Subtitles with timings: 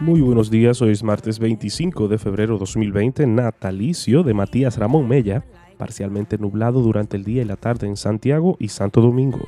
[0.00, 5.44] Muy buenos días, hoy es martes 25 de febrero 2020, natalicio de Matías Ramón Mella,
[5.78, 9.46] parcialmente nublado durante el día y la tarde en Santiago y Santo Domingo.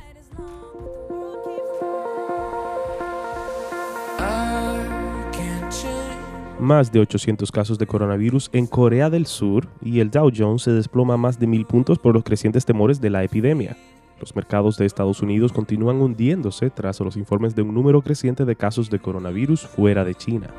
[6.59, 10.71] Más de 800 casos de coronavirus en Corea del Sur y el Dow Jones se
[10.71, 13.75] desploma más de mil puntos por los crecientes temores de la epidemia.
[14.19, 18.55] Los mercados de Estados Unidos continúan hundiéndose tras los informes de un número creciente de
[18.55, 20.53] casos de coronavirus fuera de China.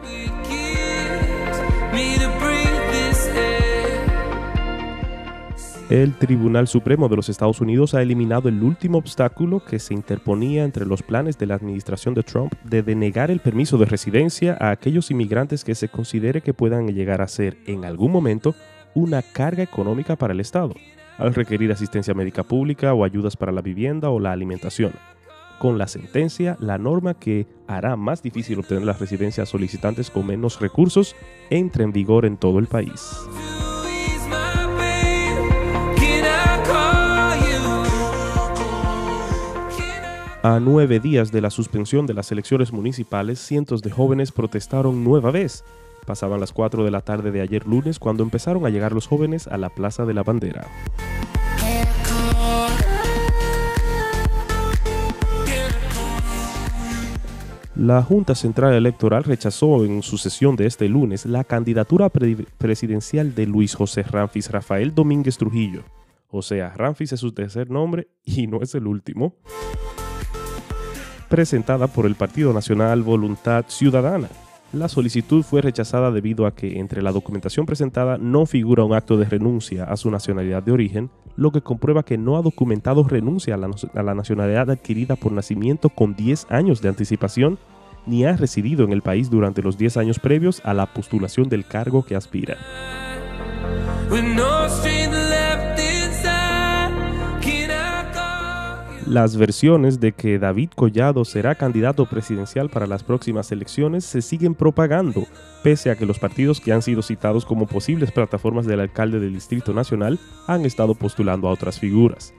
[5.90, 10.64] El Tribunal Supremo de los Estados Unidos ha eliminado el último obstáculo que se interponía
[10.64, 14.70] entre los planes de la administración de Trump de denegar el permiso de residencia a
[14.70, 18.54] aquellos inmigrantes que se considere que puedan llegar a ser en algún momento
[18.94, 20.74] una carga económica para el Estado
[21.18, 24.92] al requerir asistencia médica pública o ayudas para la vivienda o la alimentación.
[25.58, 30.60] Con la sentencia, la norma que hará más difícil obtener las residencias solicitantes con menos
[30.60, 31.16] recursos
[31.50, 33.28] entra en vigor en todo el país.
[40.44, 45.32] A nueve días de la suspensión de las elecciones municipales, cientos de jóvenes protestaron nueva
[45.32, 45.64] vez.
[46.08, 49.46] Pasaban las 4 de la tarde de ayer lunes cuando empezaron a llegar los jóvenes
[49.46, 50.66] a la Plaza de la Bandera.
[57.76, 63.44] La Junta Central Electoral rechazó en su sesión de este lunes la candidatura presidencial de
[63.44, 65.82] Luis José Ramfis Rafael Domínguez Trujillo.
[66.28, 69.34] O sea, Ramfis es su tercer nombre y no es el último.
[71.28, 74.30] Presentada por el Partido Nacional Voluntad Ciudadana.
[74.72, 79.16] La solicitud fue rechazada debido a que entre la documentación presentada no figura un acto
[79.16, 83.54] de renuncia a su nacionalidad de origen, lo que comprueba que no ha documentado renuncia
[83.54, 87.58] a la, nacionalidad adquirida por nacimiento con 10 años de anticipación,
[88.04, 91.64] ni ha residido en el país durante los 10 años previos a la postulación del
[91.64, 92.58] cargo que aspira.
[99.08, 104.54] Las versiones de que David Collado será candidato presidencial para las próximas elecciones se siguen
[104.54, 105.24] propagando,
[105.62, 109.32] pese a que los partidos que han sido citados como posibles plataformas del alcalde del
[109.32, 112.34] Distrito Nacional han estado postulando a otras figuras.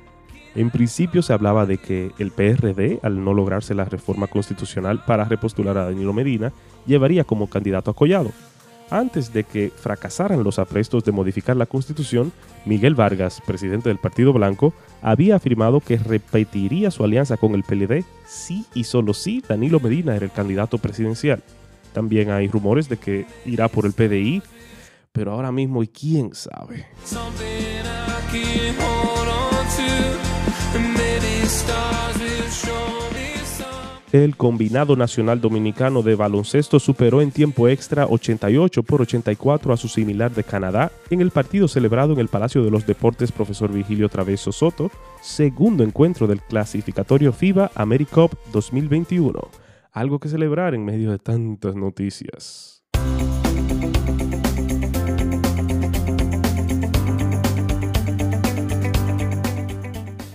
[0.54, 5.26] En principio se hablaba de que el PRD, al no lograrse la reforma constitucional para
[5.26, 6.54] repostular a Danilo Medina,
[6.86, 8.32] llevaría como candidato a Collado,
[8.92, 12.32] antes de que fracasaran los aprestos de modificar la Constitución,
[12.66, 18.04] Miguel Vargas, presidente del Partido Blanco, había afirmado que repetiría su alianza con el PLD
[18.26, 21.44] si y solo si Danilo Medina era el candidato presidencial.
[21.94, 24.44] También hay rumores de que irá por el PDI,
[25.12, 26.88] pero ahora mismo, ¿y quién sabe?
[34.12, 39.88] El combinado nacional dominicano de baloncesto superó en tiempo extra 88 por 84 a su
[39.88, 44.10] similar de Canadá en el partido celebrado en el Palacio de los Deportes Profesor Vigilio
[44.10, 44.90] Traveso Soto,
[45.22, 49.48] segundo encuentro del clasificatorio FIBA AmeriCup 2021.
[49.92, 52.84] Algo que celebrar en medio de tantas noticias.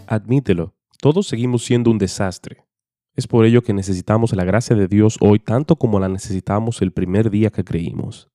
[0.06, 2.64] Admítelo, todos seguimos siendo un desastre
[3.14, 6.92] es por ello que necesitamos la gracia de Dios hoy tanto como la necesitamos el
[6.92, 8.28] primer día que creímos.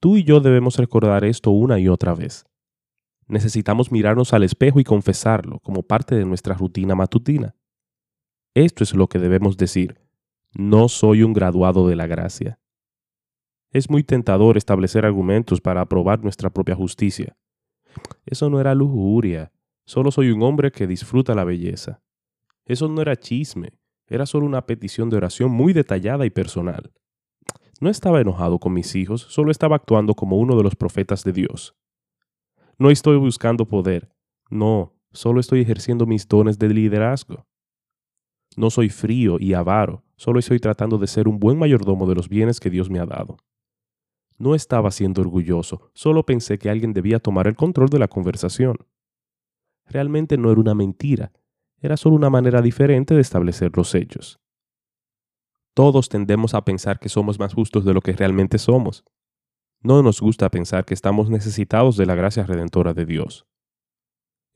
[0.00, 2.46] Tú y yo debemos recordar esto una y otra vez.
[3.26, 7.56] Necesitamos mirarnos al espejo y confesarlo como parte de nuestra rutina matutina.
[8.54, 9.98] Esto es lo que debemos decir.
[10.52, 12.60] No soy un graduado de la gracia.
[13.70, 17.36] Es muy tentador establecer argumentos para aprobar nuestra propia justicia.
[18.24, 19.50] Eso no era lujuria,
[19.84, 22.03] solo soy un hombre que disfruta la belleza.
[22.66, 23.72] Eso no era chisme,
[24.06, 26.92] era solo una petición de oración muy detallada y personal.
[27.80, 31.32] No estaba enojado con mis hijos, solo estaba actuando como uno de los profetas de
[31.32, 31.76] Dios.
[32.78, 34.10] No estoy buscando poder,
[34.50, 37.46] no, solo estoy ejerciendo mis dones de liderazgo.
[38.56, 42.28] No soy frío y avaro, solo estoy tratando de ser un buen mayordomo de los
[42.28, 43.36] bienes que Dios me ha dado.
[44.38, 48.76] No estaba siendo orgulloso, solo pensé que alguien debía tomar el control de la conversación.
[49.86, 51.32] Realmente no era una mentira,
[51.80, 54.40] era solo una manera diferente de establecer los hechos.
[55.74, 59.04] Todos tendemos a pensar que somos más justos de lo que realmente somos.
[59.82, 63.46] No nos gusta pensar que estamos necesitados de la gracia redentora de Dios.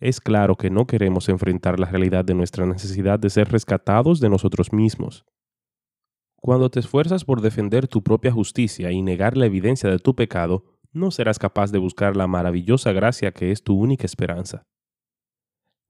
[0.00, 4.28] Es claro que no queremos enfrentar la realidad de nuestra necesidad de ser rescatados de
[4.28, 5.26] nosotros mismos.
[6.36, 10.64] Cuando te esfuerzas por defender tu propia justicia y negar la evidencia de tu pecado,
[10.92, 14.62] no serás capaz de buscar la maravillosa gracia que es tu única esperanza.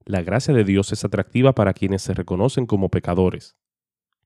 [0.09, 3.59] La gracia de Dios es atractiva para quienes se reconocen como pecadores.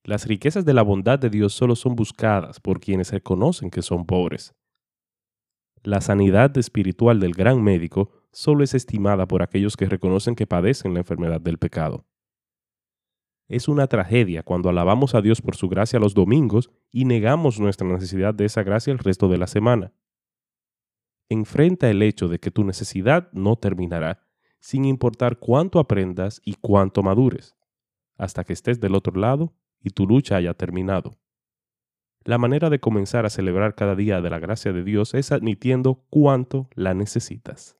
[0.06, 4.06] Las riquezas de la bondad de Dios solo son buscadas por quienes reconocen que son
[4.06, 4.56] pobres.
[5.84, 10.94] La sanidad espiritual del gran médico solo es estimada por aquellos que reconocen que padecen
[10.94, 12.06] la enfermedad del pecado.
[13.50, 17.86] Es una tragedia cuando alabamos a Dios por su gracia los domingos y negamos nuestra
[17.86, 19.92] necesidad de esa gracia el resto de la semana.
[21.28, 24.30] Enfrenta el hecho de que tu necesidad no terminará,
[24.64, 27.54] sin importar cuánto aprendas y cuánto madures,
[28.18, 31.20] hasta que estés del otro lado y tu lucha haya terminado.
[32.24, 36.06] La manera de comenzar a celebrar cada día de la gracia de Dios es admitiendo
[36.10, 37.78] cuánto la necesitas.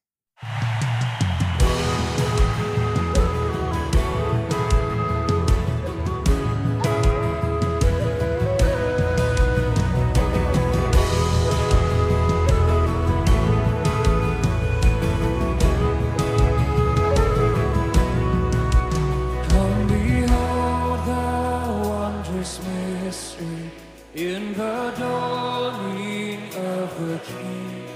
[22.44, 22.60] Wondrous
[23.04, 23.72] mystery
[24.16, 27.88] in the dawning of the King.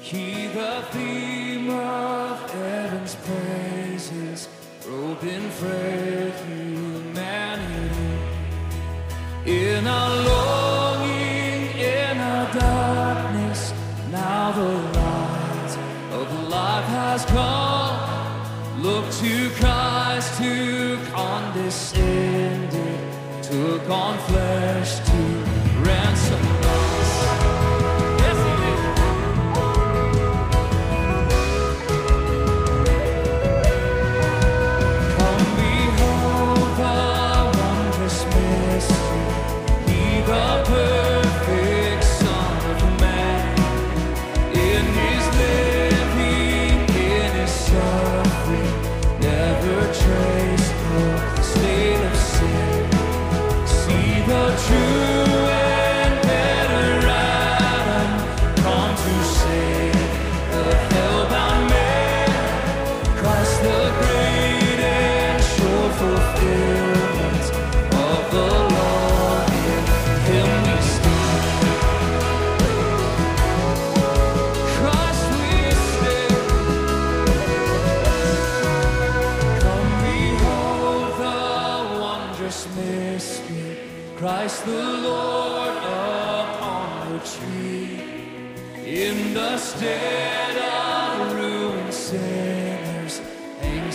[0.00, 4.48] He, the theme of heaven's praises,
[4.86, 8.18] robed in frail humanity.
[9.46, 13.72] In a longing, in a darkness,
[14.10, 15.76] now the light
[16.12, 18.82] of life has come.
[18.82, 22.31] Look to Christ who condescended, took
[23.90, 25.41] on flesh to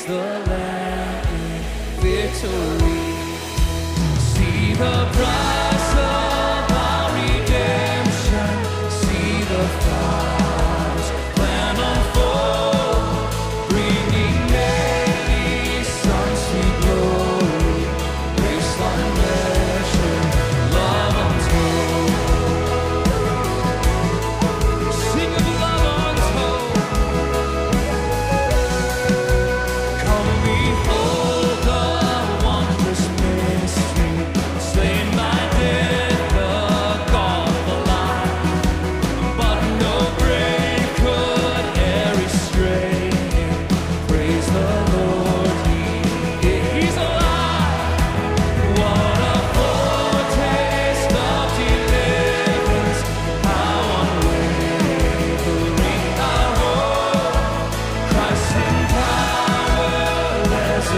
[0.07, 3.07] the Lamb in victory.
[4.19, 5.46] See the price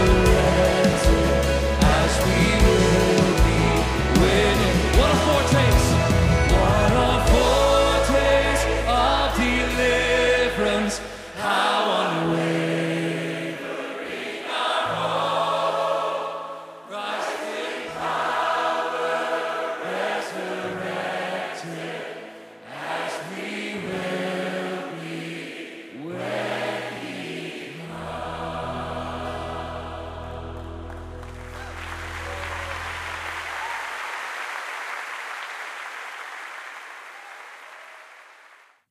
[0.06, 1.19] surrender.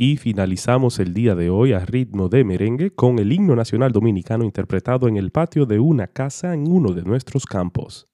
[0.01, 4.45] Y finalizamos el día de hoy a ritmo de merengue con el himno nacional dominicano
[4.45, 8.07] interpretado en el patio de una casa en uno de nuestros campos.